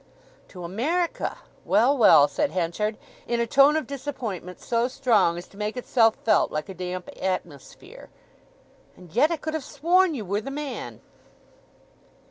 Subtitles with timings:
[0.47, 5.77] "To America—well, well," said Henchard, in a tone of disappointment, so strong as to make
[5.77, 8.09] itself felt like a damp atmosphere.
[8.97, 11.01] "And yet I could have sworn you were the man!"